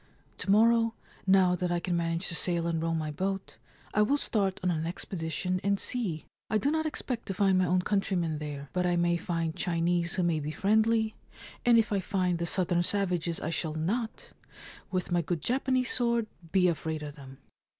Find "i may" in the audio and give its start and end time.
8.87-9.15